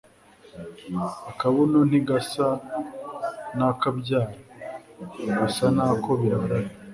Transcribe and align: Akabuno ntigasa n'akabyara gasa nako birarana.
Akabuno 1.31 1.77
ntigasa 1.89 2.47
n'akabyara 3.57 4.39
gasa 5.37 5.65
nako 5.75 6.09
birarana. 6.21 6.71